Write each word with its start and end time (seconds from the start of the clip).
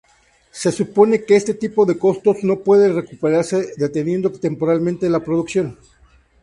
Se 0.49 0.71
supone 0.71 1.25
que 1.25 1.35
este 1.35 1.53
tipo 1.53 1.85
de 1.85 1.99
costos 1.99 2.37
no 2.41 2.63
pueden 2.63 2.95
recuperarse 2.95 3.71
deteniendo 3.77 4.31
temporalmente 4.31 5.07
la 5.11 5.23
producción. 5.23 5.77